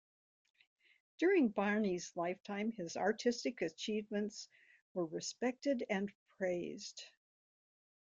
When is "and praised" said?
5.91-7.03